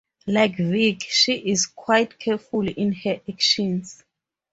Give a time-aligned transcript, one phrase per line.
[0.25, 4.03] Like Vic, she is quite careful in her actions.